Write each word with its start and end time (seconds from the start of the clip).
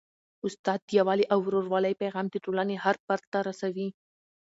استاد 0.47 0.79
د 0.85 0.89
یووالي 0.97 1.25
او 1.33 1.39
ورورولۍ 1.47 1.93
پیغام 2.01 2.25
د 2.29 2.35
ټولني 2.45 2.75
هر 2.83 2.95
فرد 3.05 3.23
ته 3.31 3.39
رسوي. 3.49 3.87